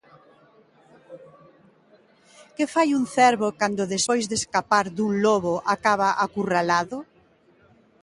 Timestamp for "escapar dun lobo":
4.41-5.53